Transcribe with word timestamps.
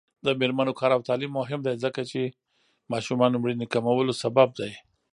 د 0.25 0.27
میرمنو 0.39 0.77
کار 0.79 0.91
او 0.95 1.01
تعلیم 1.09 1.31
مهم 1.39 1.59
دی 1.65 1.75
ځکه 1.83 2.01
چې 2.11 2.21
ماشومانو 2.91 3.39
مړینې 3.41 3.67
کمولو 3.73 4.13
سبب 4.23 4.49
دی. 4.59 4.71